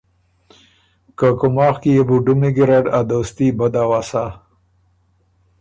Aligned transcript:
که 1.17 1.27
کُوماخ 1.39 1.75
کی 1.81 1.91
يې 1.97 2.03
بُو 2.07 2.15
ډُمی 2.25 2.49
ګیرډ 2.55 2.85
ا 2.97 2.99
دوستي 3.09 3.47
بد 3.57 3.73
اؤسا۔ 3.83 4.25